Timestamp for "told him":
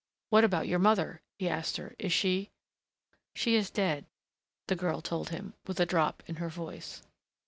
4.99-5.53